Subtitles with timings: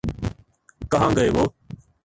[0.91, 1.43] کہاں گئے وہ؟